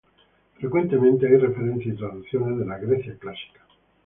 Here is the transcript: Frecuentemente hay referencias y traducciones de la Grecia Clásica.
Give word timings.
Frecuentemente 0.57 1.27
hay 1.27 1.37
referencias 1.37 1.93
y 1.93 1.97
traducciones 1.99 2.57
de 2.57 2.65
la 2.65 2.79
Grecia 2.79 3.15
Clásica. 3.19 3.59